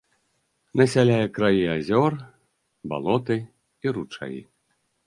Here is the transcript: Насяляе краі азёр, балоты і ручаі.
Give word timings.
Насяляе 0.79 1.27
краі 1.35 1.61
азёр, 1.75 2.13
балоты 2.95 3.41
і 3.87 3.97
ручаі. 4.01 4.39